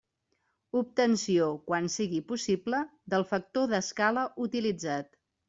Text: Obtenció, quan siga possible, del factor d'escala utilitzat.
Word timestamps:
Obtenció, 0.79 1.49
quan 1.67 1.89
siga 1.97 2.21
possible, 2.31 2.81
del 3.15 3.27
factor 3.35 3.71
d'escala 3.75 4.27
utilitzat. 4.49 5.15